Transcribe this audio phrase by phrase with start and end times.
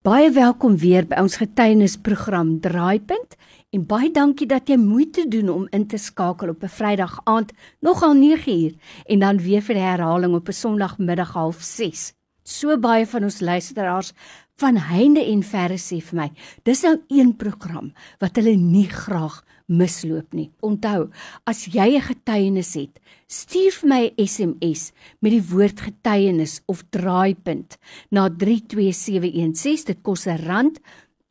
[0.00, 3.34] Baie welkom weer by ons getuienisprogram Draaipunt
[3.76, 7.52] en baie dankie dat jy moeite doen om in te skakel op 'n Vrydag aand
[7.84, 8.72] nogal 9uur
[9.12, 12.14] en dan weer vir die herhaling op 'n Sondagmiddag 06:30.
[12.42, 14.12] So baie van ons luisteraars
[14.56, 16.32] van heinde en verre sê vir my,
[16.62, 20.50] dis nou een program wat hulle nie graag misloop nie.
[20.66, 21.06] Onthou,
[21.46, 26.84] as jy 'n getuienis het, stuur vir my 'n SMS met die woord getuienis of
[26.90, 27.78] draaipunt
[28.10, 29.86] na 32716.
[29.86, 30.80] Dit kos 'n rand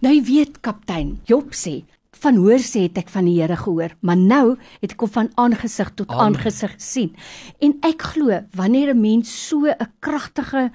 [0.00, 1.84] Nou jy weet kaptein, Job sê
[2.18, 5.30] van hoor sê het ek van die Here gehoor, maar nou het ek hom van
[5.36, 7.12] aangesig tot aangesig gesien.
[7.60, 10.70] En ek glo wanneer 'n mens so 'n kragtige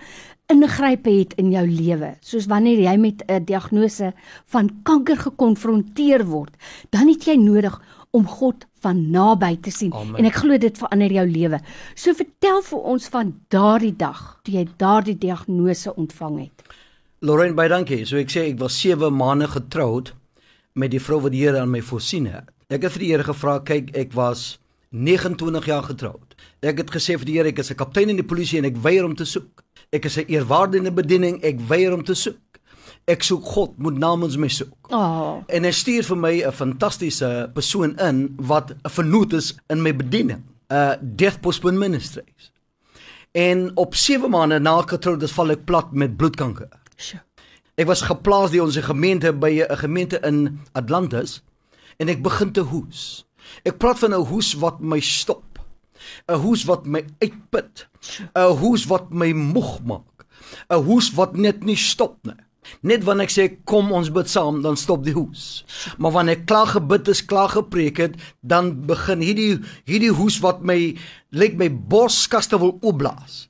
[0.51, 4.13] ingrype het in jou lewe, soos wanneer jy met 'n diagnose
[4.45, 6.53] van kanker gekonfronteer word,
[6.89, 7.81] dan het jy nodig
[8.11, 10.19] om God van naby te sien Amen.
[10.21, 11.59] en ek glo dit verander jou lewe.
[11.95, 16.63] So vertel vir ons van daardie dag toe jy daardie diagnose ontvang het.
[17.19, 18.05] Lorraine, baie dankie.
[18.05, 20.13] So ek sê ek was 7 maande getroud
[20.75, 22.49] met die vrou wat die Here aan my voorsien het.
[22.69, 24.59] Ek het vir die Here gevra, kyk, ek was
[24.93, 26.35] 29 jaar getroud.
[26.61, 28.77] Ek het gesê vir die Here, ek is 'n kaptein in die polisie en ek
[28.77, 29.63] weier om te soek.
[29.91, 32.37] Ek is 'n eerwaardige bediening, ek weier om te soek.
[33.05, 34.91] Ek soek God, moet namens my soek.
[34.91, 35.43] Oh.
[35.47, 39.95] En hy stuur vir my 'n fantastiese persoon in wat 'n vernoot is in my
[39.95, 40.43] bediening.
[40.69, 42.51] 'n uh, Death Postman Ministries.
[43.31, 46.69] En op 7 maande na getroud is val ek plat met bloedkanker.
[47.75, 51.41] Ek was geplaas deur ons gemeente by 'n gemeente in Atlantis
[51.97, 53.25] en ek begin te hoes.
[53.65, 55.59] Ek praat van 'n hoes wat my stop.
[56.27, 57.87] 'n Hoes wat my uitput.
[58.35, 60.25] 'n Hoes wat my moeg maak.
[60.69, 62.39] 'n Hoes wat net nie stop nie.
[62.81, 65.63] Net wanneer ek sê kom ons bid saam, dan stop die hoes.
[65.97, 70.63] Maar wanneer ek klaar gebid is, klaar gepreek het, dan begin hierdie hierdie hoes wat
[70.63, 70.95] my
[71.35, 73.47] lyk my borskaste wil oopblaas.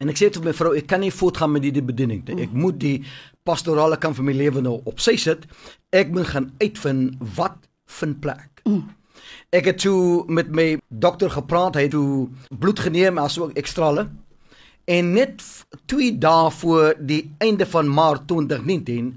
[0.00, 2.42] En ek sê tot my vrou, ek kan nie voortgaan met hierdie bediening nie.
[2.44, 2.98] Ek moet die
[3.46, 5.46] pastorale kan vir my lewe nou op sy sit.
[5.94, 7.68] Ek moet gaan uitvind wat
[8.00, 8.64] vind plek.
[8.66, 8.84] Mm.
[9.50, 14.08] Ek het toe met my dokter gepraat, hy het toe bloed geneem asook ekstrale.
[14.86, 15.42] En net
[15.86, 19.14] 2 dae voor die einde van Maart 2019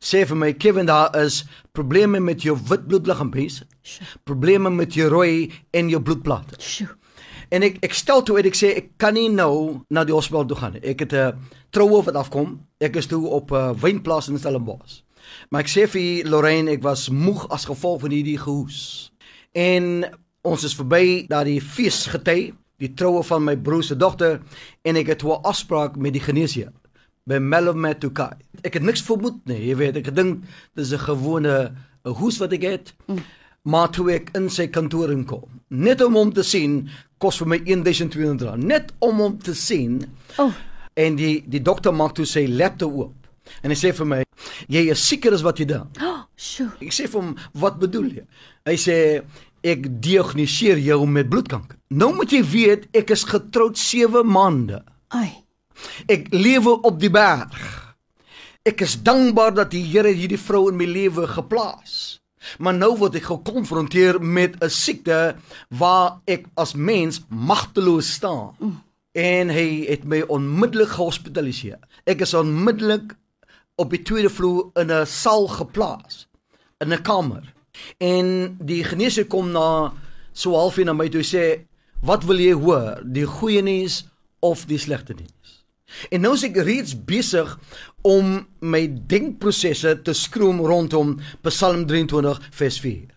[0.00, 3.62] sê vir my Kevin daar is probleme met jou wit bloedliggaampies.
[4.24, 6.58] Probleme met jou rooi en jou bloedplate.
[7.48, 10.48] En ek ek stel toe uit ek sê ek kan nie nou na die hospitaal
[10.50, 10.84] toe gaan nie.
[10.84, 11.38] Ek het 'n
[11.70, 12.60] troue wat afkom.
[12.80, 15.02] Ek is toe op 'n uh, wynplaas in Stellenbosch.
[15.50, 19.12] Maar ek sê vir Lorraine ek was moeg as gevolg van hierdie gehoes.
[19.56, 20.04] En
[20.46, 24.42] ons is verby daardie fees gety, die troue van my broer se dogter
[24.84, 26.72] en ek het 'n afspraak met die geneesheer
[27.26, 28.36] by Melometukai.
[28.62, 30.44] Ek het niks vermoed nie, jy weet, ek gedink
[30.74, 31.72] dis 'n gewone
[32.04, 32.94] 'n hoes wat ek het.
[33.06, 33.22] Mm.
[33.62, 36.88] Maar toe ek in sy kantoor inkom, net om hom te sien,
[37.18, 40.04] kos vir my 1200 rand, net om hom te sien.
[40.38, 40.52] Oh.
[40.94, 43.26] En die die dokter maak toe sy laptop oop.
[43.62, 44.22] En hy sê vir my,
[44.68, 45.98] jy is seker as wat jy dink.
[46.02, 46.70] Oh, sjoe.
[46.80, 48.24] Ek sê vir hom, wat bedoel jy?
[48.68, 48.98] Hy sê
[49.66, 51.78] ek diagnoseer jou met bloedkanker.
[51.90, 54.82] Nou moet jy weet ek is getroud 7 maande.
[55.14, 55.42] Ai.
[56.10, 57.56] Ek lewe op die berg.
[58.66, 62.18] Ek is dankbaar dat die Here hierdie vrou in my lewe geplaas.
[62.62, 65.36] Maar nou word ek gekonfronteer met 'n siekte
[65.70, 68.54] waar ek as mens magteloos staan.
[68.58, 68.82] Mm.
[69.12, 71.78] En hy het my onmiddellik gehospitaliseer.
[72.04, 73.16] Ek is onmiddellik
[73.76, 76.25] op die tweede vloer in 'n saal geplaas
[76.78, 77.52] in 'n kamer.
[77.98, 79.92] En die geneesheer kom na
[80.32, 81.66] so half na my toe sê,
[82.02, 83.02] "Wat wil jy hoor?
[83.04, 84.06] Die goeie nuus
[84.40, 85.64] of die slegte nuus?"
[86.10, 87.58] En nou is ek reeds besig
[88.02, 93.16] om my denkprosesse te skroom rondom Psalm 23 vers 4.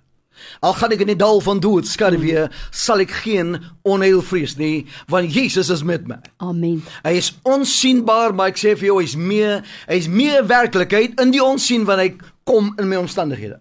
[0.60, 3.58] Al gaan ek in die dal van dood skarwe, sal ek geen
[3.88, 6.20] onheil vrees nie, want Jesus is met my.
[6.38, 6.82] Amen.
[7.04, 11.44] Hy is onsigbaar, maar ek sê vir jou, hy's meer, hy's meer werklikheid in die
[11.44, 13.60] onsien wanneer hy kom in my omstandighede.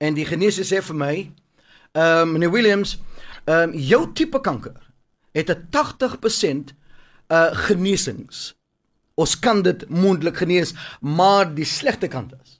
[0.00, 1.14] En die geneesheer sê vir my,
[1.92, 2.96] ehm um, meneer Williams,
[3.44, 4.78] ehm um, jou tipe kanker
[5.36, 6.72] het 'n 80%
[7.28, 8.54] uh genesings.
[9.14, 12.58] Ons kan dit mondelik genees, maar die slegte kant is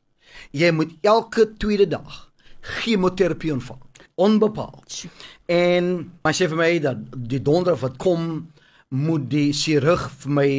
[0.51, 3.83] jy moet elke tweede dag chemoterapie ontvang
[4.19, 5.05] onbepaald.
[5.47, 5.91] En
[6.25, 8.49] my sê vir my dat die donderdag wat kom
[8.89, 10.51] moet die chirurg vir my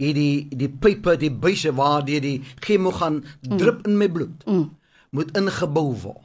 [0.00, 3.90] hierdie die pype die buise waar die chemo gaan drup mm.
[3.90, 4.68] in my bloed mm.
[5.10, 6.22] moet ingebou word.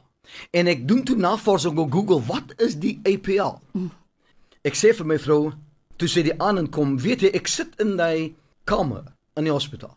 [0.54, 3.58] En ek doen toe navorsing op Google wat is die APL?
[3.72, 3.90] Mm.
[4.62, 5.52] Ek sê vir my vrou
[5.98, 8.34] toe sy die aan en kom, weet jy ek sit in daai
[8.68, 9.96] kamer in die hospitaal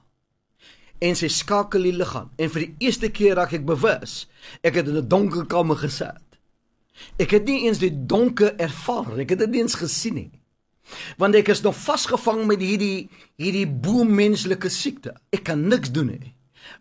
[1.03, 4.23] en sy skakel die liggaam en vir die eerste keer raak ek bewus
[4.63, 6.39] ek het in 'n donker kamer gesit
[7.19, 10.31] ek het nie eens die donker ervaar ek het dit nie eens gesien nie
[11.21, 13.09] want ek is nog vasgevang met hierdie
[13.41, 16.33] hierdie boemenslike siekte ek kan niks doen nie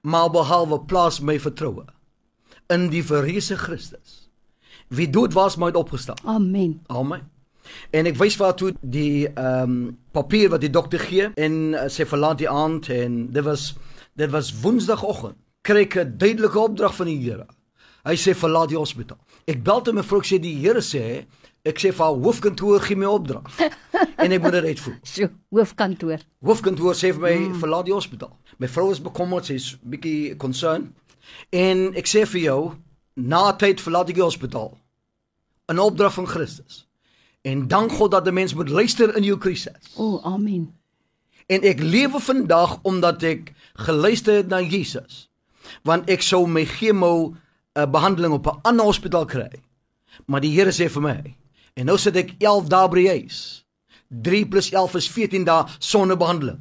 [0.02, 1.86] maar behalwe plaas my vertroue
[2.72, 4.18] in die verreëse Christus
[4.88, 7.28] wie dood was maar het opgestaan amen amen
[7.94, 9.74] En ek wys vir toe die ehm um,
[10.12, 13.68] papier wat die dokter gee en uh, sy verlaat die aand en dit was
[14.12, 15.36] Dit was Woensdagoggend.
[15.62, 17.46] Kry ek 'n duidelike opdrag van die Here.
[18.04, 19.18] Hy sê verlaat die hospitaal.
[19.46, 21.24] Ek bel toe my vrou sê die Here sê
[21.62, 23.46] ek sê vir hoofkantoor gee my opdrag.
[24.22, 24.98] en ek moet dit uitvoer.
[25.06, 26.24] So, hoofkantoor.
[26.42, 27.58] Hoofkantoor sê vir my mm.
[27.62, 28.34] verlaat die hospitaal.
[28.58, 30.90] My vrou is bekommerd, sy's bietjie concerned.
[31.54, 32.60] En ek sê vir jou
[33.14, 34.72] na tyd verlaat ek die hospitaal.
[35.70, 36.86] 'n Opdrag van Christus.
[37.42, 39.94] En dank God dat 'n mens moet luister in jou krisis.
[39.96, 40.74] O, oh, amen.
[41.46, 45.30] En ek lewe vandag omdat ek geluister het na Jesus.
[45.82, 47.36] Want ek sou my chemo 'n
[47.78, 49.50] uh, behandeling op 'n ander hospitaal kry.
[50.26, 51.34] Maar die Here sê vir my,
[51.74, 53.64] en nou sit ek 11 dae by huis.
[54.08, 56.60] 3 + 11 is 14 dae sonder behandeling.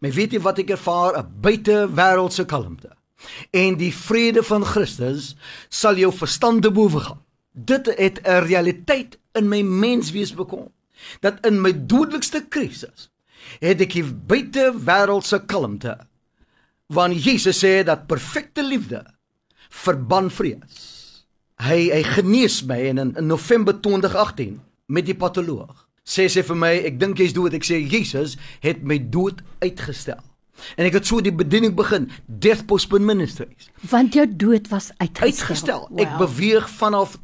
[0.00, 2.90] My weet jy wat ek ervaar, 'n buitewêreldse kalmte.
[3.50, 5.34] En die vrede van Christus
[5.68, 7.22] sal jou verstand te bowe gaan.
[7.52, 10.68] Dit het 'n realiteit in my menswees bekom.
[11.20, 13.10] Dat in my dodelikste krisis
[13.60, 15.98] het ek die buitewêreldse kalmte.
[16.86, 19.04] Want Jesus sê dat perfekte liefde
[19.68, 20.97] verban vrees.
[21.58, 25.86] Hy hy genees my en in, in November 2018 met die patoloog.
[26.08, 27.56] Sê sy vir my, ek dink jy's dood.
[27.58, 30.22] Ek sê Jesus het my dood uitgestel.
[30.78, 33.68] En ek het so die bediening begin, Death Postpone Ministries.
[33.90, 35.28] Want jou dood was uitgestel.
[35.28, 35.86] Uitgestel.
[35.90, 36.04] Wow.
[36.04, 37.18] Ek beweeg vanaf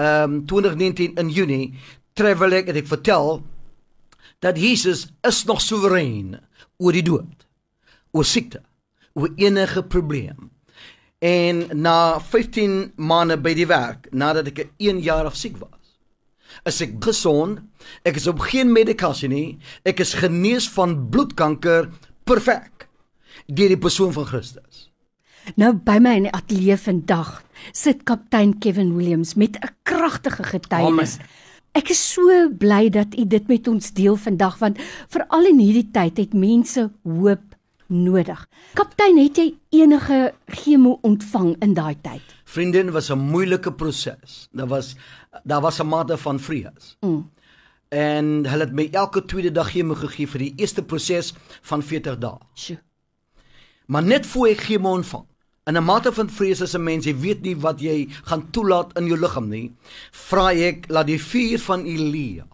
[0.00, 1.74] ehm um, 2019 in Junie
[2.16, 3.42] travel ek en ek vertel
[4.42, 6.38] dat Jesus is nog soewerein
[6.82, 7.44] oor die dood,
[8.16, 8.62] oor siekte,
[9.14, 10.51] oor enige probleem.
[11.22, 15.92] En na 15 maande by die werk, nadat ek 1 jaar af siek was,
[16.66, 17.60] is ek gesond.
[18.02, 19.58] Ek is op geen medikasie nie.
[19.86, 21.92] Ek is genees van bloedkanker
[22.26, 22.88] perfek
[23.46, 24.88] deur die persoon van Christus.
[25.58, 27.40] Nou by my in die ateljee vandag
[27.74, 31.18] sit kaptein Kevin Williams met 'n kragtige getuienis.
[31.18, 31.30] Amen.
[31.72, 35.88] Ek is so bly dat u dit met ons deel vandag want veral in hierdie
[35.90, 37.51] tyd het mense hoop
[37.92, 38.40] nodig.
[38.74, 42.34] Kaptein, het jy enige chemo ontvang in daai tyd?
[42.44, 44.48] Vriendin was 'n moeilike proses.
[44.52, 44.96] Daar was
[45.44, 46.96] daar was 'n mate van vrees.
[47.00, 47.30] Mm.
[47.88, 52.18] En hulle het my elke tweede dag chemo gegee vir die eerste proses van 40
[52.18, 52.38] dae.
[52.54, 52.82] Sjoe.
[53.86, 55.26] Maar net voor ek chemo ontvang,
[55.64, 58.98] In 'n mate van vrees as 'n mens jy weet nie wat jy gaan toelaat
[58.98, 59.72] in jou liggaam nie,
[60.10, 62.46] vra ek laat die vuur van Elia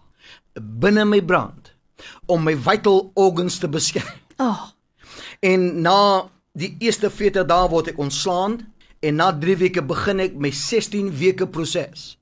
[0.53, 1.71] binne my brand
[2.25, 4.19] om my vital organs te beskerm.
[4.37, 4.69] Oh.
[5.39, 6.29] En na
[6.59, 8.59] die eerste 40 dae word ek ontslaan
[8.99, 12.17] en na 3 weke begin ek my 16 weke proses.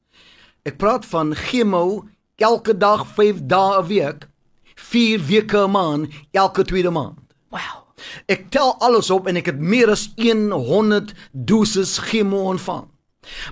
[0.68, 2.06] Ek praat van chemo
[2.38, 4.28] elke dag 5 dae 'n week,
[4.76, 7.18] 4 weke 'n maand, elke tweede maand.
[7.50, 7.88] Wow.
[8.28, 12.86] Ek tel alles op en ek het meer as 100 doses chemo ontvang.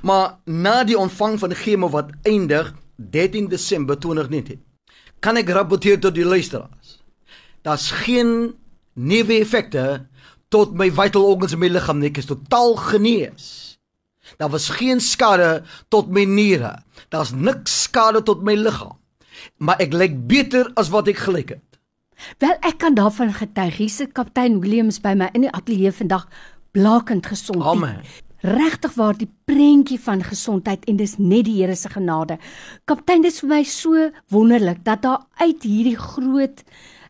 [0.02, 4.62] Maar na die ontvang van die chemo wat eindig 13 Desember 2019,
[5.20, 7.02] kan ek rapporteer tot die luisteraars.
[7.62, 8.54] Daar's geen
[8.96, 10.08] neeweffekte
[10.54, 13.78] tot my vital organs in my liggaam ek is totaal genees.
[14.40, 16.80] Daar was geen skade tot my niere.
[17.14, 18.98] Daar's niks skade tot my liggaam.
[19.58, 21.80] Maar ek lyk beter as wat ek gelyk het.
[22.40, 23.78] Wel ek kan daarvan getuig.
[23.78, 26.28] Hier sit kaptein Williams by my in die ateljee vandag
[26.76, 27.64] blakend gesond.
[27.64, 28.02] Amen.
[28.46, 32.38] Regtig waar die prentjie van gesondheid en dis net die Here se genade.
[32.86, 36.62] Kaptein, dit is vir my so wonderlik dat daar uit hierdie groot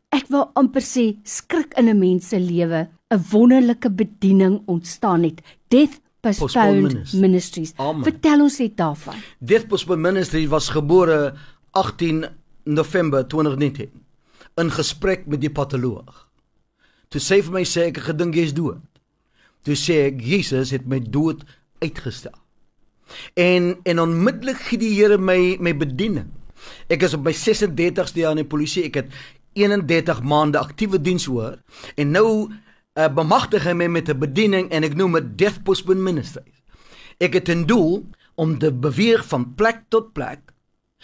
[0.10, 5.42] ek wil amper sê skrik in 'n mens se lewe 'n wonderlike bediening ontstaan het.
[5.70, 7.22] Death Postponed Ministries.
[7.22, 7.74] Ministries.
[7.78, 8.04] Amen.
[8.04, 9.16] Vertel ons net daarvan.
[9.40, 11.34] Death Postponed Ministry was gebore
[11.72, 12.26] 18
[12.64, 13.92] November 2019
[14.56, 16.24] in gesprek met die patoloog.
[17.10, 18.82] Toe sê vir my sê ek gedink jy's dood.
[19.64, 21.44] Toe sê ek Jesus het my dood
[21.84, 22.34] uitgestel.
[23.38, 26.32] En en onmiddellik gee die Here my my bediening.
[26.90, 28.88] Ek is op my 36ste jaar in die polisie.
[28.90, 29.14] Ek het
[29.56, 31.58] 31 maande aktiewe diens hoor
[31.96, 36.04] en nou uh, bemagtig hy my met 'n bediening en ek noem dit Death Postponed
[36.04, 36.64] Ministries.
[37.20, 40.40] Ek het 'n doel om te beweeg van plek tot plek,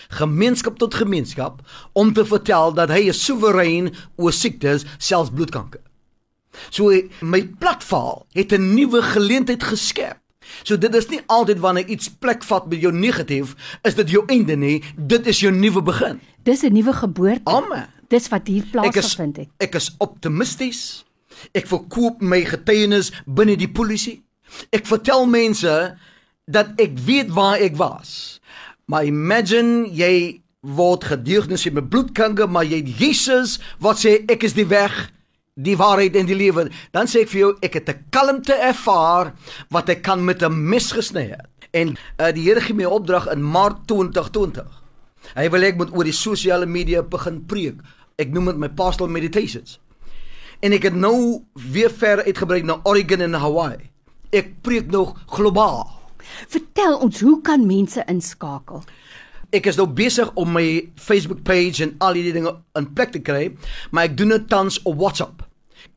[0.10, 1.62] gemeenskap tot gemeenskap
[1.94, 5.82] om te vertel dat hy is soewerein oor siektes, selfs bloedkanker.
[6.70, 6.92] So
[7.22, 10.20] my platvaal het 'n nuwe geleentheid geskep.
[10.64, 14.24] So dit is nie altyd wanneer iets plek vat met jou negatief, is dit jou
[14.26, 16.20] einde nie, dit is jou nuwe begin.
[16.44, 17.42] Dis 'n nuwe geboorte.
[17.44, 18.01] Amen.
[18.12, 19.50] Dis wat hier plaasgevind het.
[19.64, 21.06] ek is optimisties.
[21.58, 24.20] Ek verkoop my getuienis binne die polisie.
[24.76, 25.76] Ek vertel mense
[26.52, 28.42] dat ek weet waar ek was.
[28.92, 34.68] Maar imagine jy word gediagnoseer met bloedkanker, maar jy Jesus wat sê ek is die
[34.70, 34.94] weg,
[35.56, 36.68] die waarheid en die lewe.
[36.94, 39.34] Dan sê ek vir jou ek het 'n kalmte ervaar
[39.72, 41.48] wat ek kan met 'n mes gesny het.
[41.72, 44.68] En uh, die Here gee my opdrag in Maart 2020.
[45.36, 47.80] Hy wil ek moet oor die sosiale media begin preek.
[48.22, 49.80] Ek noem dit my pastoral meditations.
[50.62, 51.42] En ek het nou
[51.74, 53.90] weer ver uitgebrei na Oregon en Hawaii.
[54.30, 55.88] Ek preek nog globaal.
[56.52, 58.84] Vertel ons, hoe kan mense inskakel?
[59.52, 63.24] Ek is nou besig om my Facebook page en al hierdie dinge in plek te
[63.26, 63.50] kry,
[63.92, 65.42] maar ek doen dit tans op WhatsApp.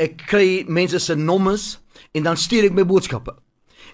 [0.03, 1.75] Ek kry mense se nommers
[2.17, 3.37] en dan stuur ek my boodskappe.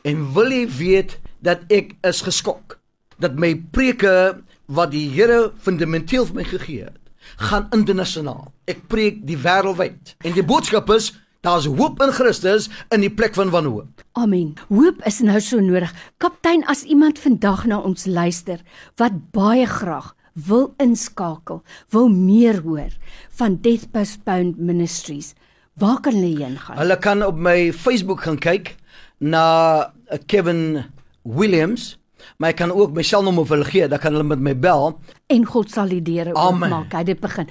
[0.06, 2.78] En wil jy weet dat ek is geskok
[3.20, 6.96] dat my preke wat die Here fundamenteel vir my gegee het,
[7.40, 8.50] gaan internasionaal.
[8.68, 10.14] Ek preek die wêreldwyd.
[10.24, 11.10] En die boodskap is
[11.44, 14.04] daar's hoop in Christus in die plek van wanhoop.
[14.20, 14.54] Amen.
[14.68, 15.92] Hoop is nou so nodig.
[16.20, 18.60] Kaptein, as iemand vandag na ons luister
[19.00, 20.12] wat baie graag
[20.46, 22.92] wil inskakel, wil meer hoor
[23.40, 25.32] van Death Postponed Ministries,
[25.80, 26.78] waar kan hulle heen gaan?
[26.78, 28.74] Hulle kan op my Facebook gaan kyk
[29.18, 29.92] na
[30.26, 30.84] Kevin
[31.22, 31.96] Williams,
[32.38, 34.98] maar ek kan ook my selfnommer vir hulle gee, dan kan hulle met my bel.
[35.26, 36.92] En God sal die deure oopmaak.
[36.92, 37.46] Hy dit begin.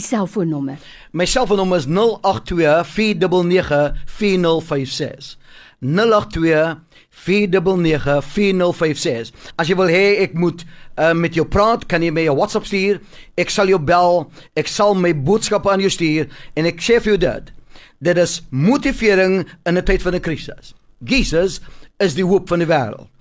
[0.00, 0.80] Selfoonnommer.
[1.12, 5.36] My selfoonnommer is 082 499 4056.
[5.82, 6.78] 082
[7.12, 9.32] 499 4056.
[9.60, 12.66] As jy wil hê ek moet uh, met jou praat, kan jy my 'n WhatsApp
[12.66, 13.00] stuur.
[13.36, 14.30] Ek sal jou bel.
[14.56, 17.52] Ek sal my boodskappe aan jou stuur en ek sê vir jou dit.
[18.00, 20.74] Dit is motivering in 'n tyd van 'n krisis.
[21.04, 21.60] Jesus
[21.98, 23.11] is die hoop van die wêreld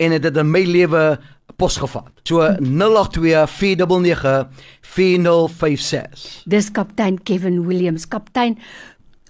[0.00, 1.02] en dit het in my lewe
[1.60, 2.08] posgevat.
[2.24, 4.48] So 082 499
[4.80, 6.42] 4056.
[6.48, 8.06] Dis kaptein Kevin Williams.
[8.08, 8.56] Kaptein,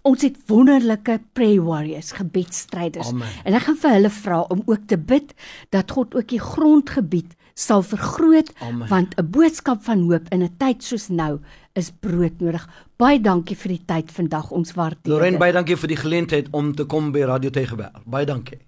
[0.07, 3.11] ons het wonderlike prayer warriors, gebedsstryders.
[3.11, 3.35] Amen.
[3.45, 5.35] En ek gaan vir hulle vra om ook te bid
[5.75, 8.89] dat God ook die grondgebied sal vergroot Amen.
[8.89, 11.41] want 'n boodskap van hoop in 'n tyd soos nou
[11.75, 12.65] is broodnodig.
[12.97, 14.51] Baie dankie vir die tyd vandag.
[14.51, 15.41] Ons waardeer Lorraine, dit.
[15.41, 18.03] baie dankie vir die geleentheid om te kom by Radio Tegenberg.
[18.05, 18.61] Baie dankie.